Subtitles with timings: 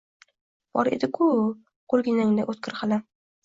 [0.77, 1.29] Bor edi-ku
[1.95, 3.09] qo‘lginangda o‘tkir qalam».